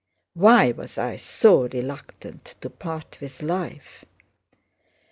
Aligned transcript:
Why 0.33 0.71
was 0.71 0.97
I 0.97 1.17
so 1.17 1.65
reluctant 1.67 2.55
to 2.61 2.71
part 2.71 3.21
with 3.21 3.43
life? 3.43 4.03